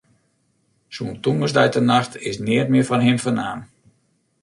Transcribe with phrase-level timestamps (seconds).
[0.99, 3.59] Sûnt tongersdeitenacht is neat mear fan him fernaam.